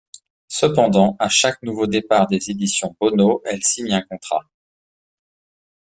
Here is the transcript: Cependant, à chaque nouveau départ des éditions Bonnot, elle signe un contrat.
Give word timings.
Cependant, 0.47 1.15
à 1.19 1.29
chaque 1.29 1.61
nouveau 1.61 1.85
départ 1.85 2.25
des 2.25 2.49
éditions 2.49 2.97
Bonnot, 2.99 3.43
elle 3.45 3.61
signe 3.63 3.93
un 3.93 4.01
contrat. 4.01 4.49